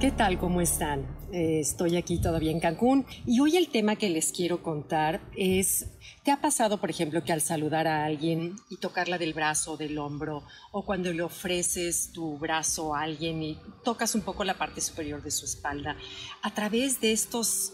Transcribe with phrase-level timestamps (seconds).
[0.00, 0.38] ¿Qué tal?
[0.38, 1.00] ¿Cómo están?
[1.32, 5.86] Eh, estoy aquí todavía en Cancún y hoy el tema que les quiero contar es,
[6.22, 9.98] ¿te ha pasado, por ejemplo, que al saludar a alguien y tocarla del brazo, del
[9.98, 14.80] hombro, o cuando le ofreces tu brazo a alguien y tocas un poco la parte
[14.80, 15.96] superior de su espalda,
[16.42, 17.72] a través de estos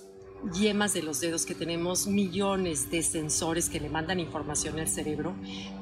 [0.54, 5.34] yemas de los dedos que tenemos millones de sensores que le mandan información al cerebro,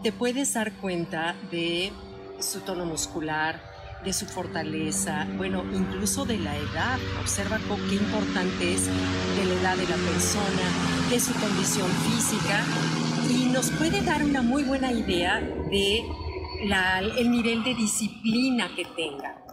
[0.02, 1.92] te puedes dar cuenta de
[2.40, 3.71] su tono muscular,
[4.04, 6.98] de su fortaleza, bueno, incluso de la edad.
[7.20, 12.64] Observa qué importante es de la edad de la persona, de su condición física
[13.30, 16.04] y nos puede dar una muy buena idea de
[17.18, 19.44] el nivel de disciplina que tenga.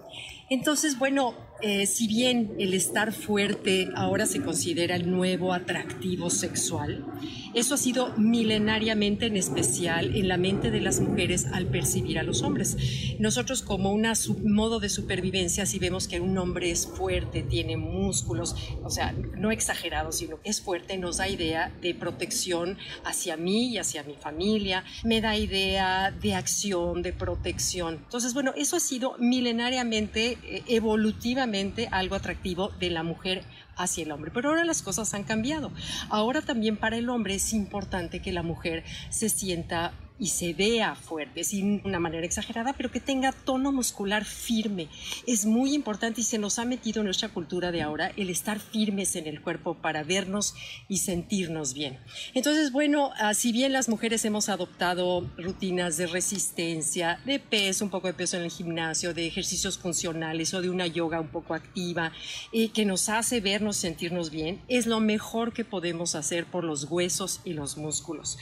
[0.49, 7.05] Entonces, bueno, eh, si bien el estar fuerte ahora se considera el nuevo atractivo sexual,
[7.53, 12.23] eso ha sido milenariamente en especial en la mente de las mujeres al percibir a
[12.23, 12.77] los hombres.
[13.19, 14.07] Nosotros como un
[14.45, 19.51] modo de supervivencia, si vemos que un hombre es fuerte, tiene músculos, o sea, no
[19.51, 24.83] exagerado, sino es fuerte, nos da idea de protección hacia mí y hacia mi familia,
[25.03, 27.95] me da idea de acción, de protección.
[27.95, 31.48] Entonces, bueno, eso ha sido milenariamente, eh, evolutivamente,
[31.91, 33.43] algo atractivo de la mujer
[33.75, 34.31] hacia el hombre.
[34.33, 35.71] Pero ahora las cosas han cambiado.
[36.09, 40.95] Ahora también para el hombre es importante que la mujer se sienta y se vea
[40.95, 44.89] fuerte, sin una manera exagerada, pero que tenga tono muscular firme.
[45.25, 48.59] Es muy importante y se nos ha metido en nuestra cultura de ahora el estar
[48.59, 50.55] firmes en el cuerpo para vernos
[50.89, 51.97] y sentirnos bien.
[52.33, 57.91] Entonces, bueno, ah, si bien las mujeres hemos adoptado rutinas de resistencia, de peso, un
[57.91, 61.53] poco de peso en el gimnasio, de ejercicios funcionales o de una yoga un poco
[61.53, 62.11] activa,
[62.51, 66.85] eh, que nos hace vernos, sentirnos bien, es lo mejor que podemos hacer por los
[66.85, 68.37] huesos y los músculos.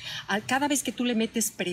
[0.48, 1.67] Cada vez que tú le metes presión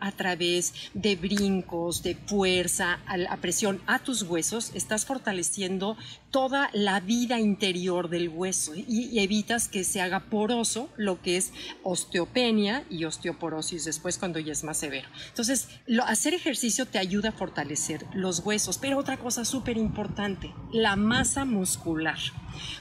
[0.00, 5.96] a través de brincos, de fuerza, a la presión a tus huesos, estás fortaleciendo
[6.36, 11.50] toda la vida interior del hueso y, evitas que se haga poroso lo que es
[11.82, 15.08] osteopenia y osteoporosis después cuando ya es más severo.
[15.28, 15.66] Entonces,
[16.04, 21.46] hacer ejercicio te ayuda a fortalecer los huesos, pero otra cosa súper importante, la masa
[21.46, 22.18] muscular.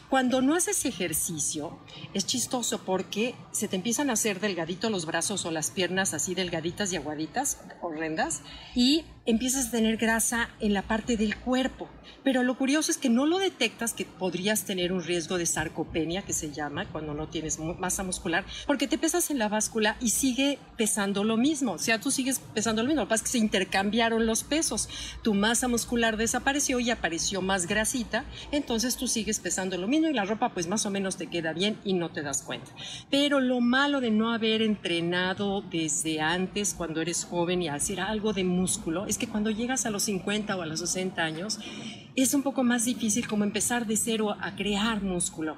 [0.10, 1.80] Cuando no haces ejercicio,
[2.14, 6.36] es chistoso porque se te empiezan a hacer delgaditos los brazos o las piernas así
[6.36, 8.42] delgaditas y aguaditas, horrendas,
[8.76, 11.90] y empiezas a tener grasa en la parte del cuerpo.
[12.24, 16.24] Pero lo curioso es que no lo detectas que podrías tener un riesgo de sarcopenia,
[16.24, 20.10] que se llama cuando no tienes masa muscular, porque te pesas en la báscula y
[20.10, 21.74] sigue pesando lo mismo.
[21.74, 23.02] O sea, tú sigues pesando lo mismo.
[23.02, 24.90] Lo que pasa es que se intercambiaron los pesos.
[25.22, 30.14] Tu masa muscular desapareció y apareció más grasita, entonces tú sigues pesando lo mismo y
[30.14, 32.72] la ropa pues más o menos te queda bien y no te das cuenta.
[33.10, 38.34] Pero lo malo de no haber entrenado desde antes, cuando eres joven y hacer algo
[38.34, 41.58] de músculo, es que cuando llegas a los 50 o a los 60 años,
[42.18, 45.56] es un poco más difícil como empezar de cero a crear músculo.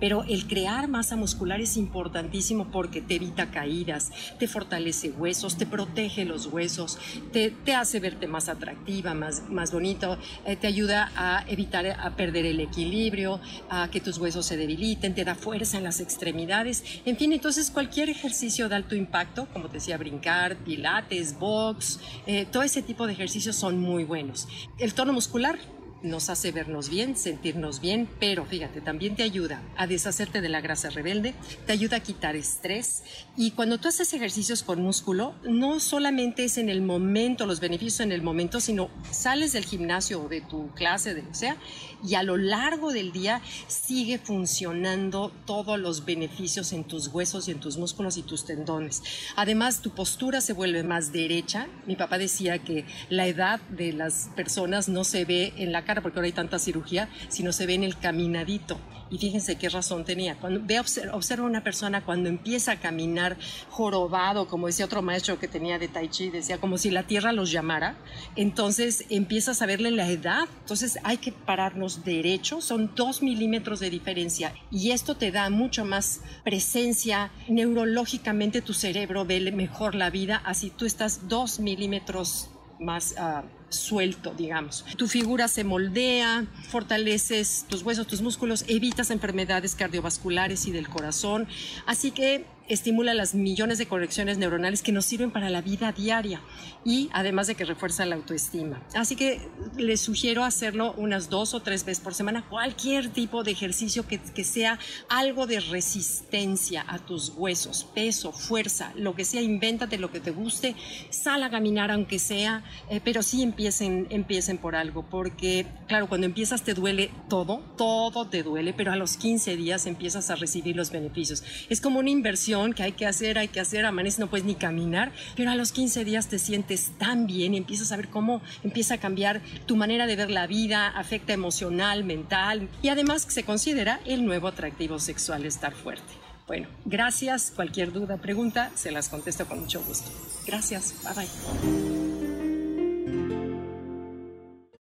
[0.00, 5.64] Pero el crear masa muscular es importantísimo porque te evita caídas, te fortalece huesos, te
[5.64, 6.98] protege los huesos,
[7.32, 12.46] te, hace verte más atractiva, más, más bonito, eh, te ayuda a evitar a perder
[12.46, 13.40] el equilibrio,
[13.70, 16.82] a que tus huesos se debiliten, te da fuerza en las extremidades.
[17.04, 22.46] En fin, entonces cualquier ejercicio de alto impacto, como te decía, brincar, pilates, box, eh,
[22.50, 24.48] todo ese tipo de ejercicios son muy buenos.
[24.78, 25.58] El tono muscular
[26.02, 30.60] nos hace vernos bien, sentirnos bien, pero fíjate, también te ayuda a deshacerte de la
[30.60, 31.34] grasa rebelde,
[31.66, 33.02] te ayuda a quitar estrés
[33.36, 38.00] y cuando tú haces ejercicios con músculo, no solamente es en el momento, los beneficios
[38.00, 41.56] en el momento, sino sales del gimnasio o de tu clase, de lo sea,
[42.04, 47.52] y a lo largo del día sigue funcionando todos los beneficios en tus huesos y
[47.52, 49.02] en tus músculos y tus tendones.
[49.36, 51.68] Además, tu postura se vuelve más derecha.
[51.86, 56.18] Mi papá decía que la edad de las personas no se ve en la porque
[56.18, 58.78] ahora hay tanta cirugía, sino se ve en el caminadito.
[59.12, 60.36] Y fíjense qué razón tenía.
[60.36, 63.36] Cuando ve, observa una persona cuando empieza a caminar
[63.68, 67.32] jorobado, como decía otro maestro que tenía de Tai Chi, decía como si la tierra
[67.32, 67.96] los llamara,
[68.36, 70.48] entonces empiezas a verle la edad.
[70.60, 75.84] Entonces hay que pararnos derecho, son dos milímetros de diferencia y esto te da mucho
[75.84, 77.30] más presencia.
[77.48, 82.51] Neurológicamente tu cerebro ve mejor la vida, así tú estás dos milímetros
[82.82, 83.42] más uh,
[83.72, 84.84] suelto, digamos.
[84.96, 91.48] Tu figura se moldea, fortaleces tus huesos, tus músculos, evitas enfermedades cardiovasculares y del corazón.
[91.86, 96.40] Así que estimula las millones de conexiones neuronales que nos sirven para la vida diaria
[96.84, 98.82] y además de que refuerza la autoestima.
[98.94, 99.40] Así que
[99.76, 104.18] les sugiero hacerlo unas dos o tres veces por semana, cualquier tipo de ejercicio que,
[104.18, 104.78] que sea
[105.08, 110.30] algo de resistencia a tus huesos, peso, fuerza, lo que sea, invéntate lo que te
[110.30, 110.74] guste,
[111.10, 116.26] sal a caminar aunque sea, eh, pero sí empiecen, empiecen por algo, porque claro, cuando
[116.26, 120.76] empiezas te duele todo, todo te duele, pero a los 15 días empiezas a recibir
[120.76, 121.44] los beneficios.
[121.68, 124.54] Es como una inversión que hay que hacer, hay que hacer, amaneces, no puedes ni
[124.54, 128.40] caminar, pero a los 15 días te sientes tan bien y empiezas a ver cómo
[128.62, 133.42] empieza a cambiar tu manera de ver la vida, afecta emocional, mental y además se
[133.42, 136.12] considera el nuevo atractivo sexual estar fuerte.
[136.46, 137.52] Bueno, gracias.
[137.54, 140.10] Cualquier duda, pregunta, se las contesto con mucho gusto.
[140.46, 140.94] Gracias.
[141.02, 142.01] Bye bye.